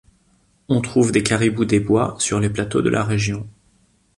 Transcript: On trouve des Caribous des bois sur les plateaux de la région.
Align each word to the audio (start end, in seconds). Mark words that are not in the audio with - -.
On 0.67 0.81
trouve 0.81 1.11
des 1.11 1.21
Caribous 1.21 1.65
des 1.65 1.79
bois 1.79 2.15
sur 2.17 2.39
les 2.39 2.49
plateaux 2.49 2.81
de 2.81 2.89
la 2.89 3.03
région. 3.03 3.47